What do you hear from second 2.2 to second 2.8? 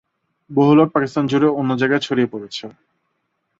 পড়েছে।